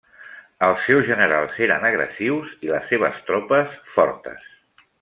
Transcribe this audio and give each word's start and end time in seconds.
Els 0.67 0.85
seus 0.85 1.03
generals 1.09 1.59
eren 1.67 1.85
agressius 1.91 2.55
i 2.69 2.73
les 2.73 2.89
seves 2.93 3.21
tropes 3.29 3.77
fortes. 3.99 4.49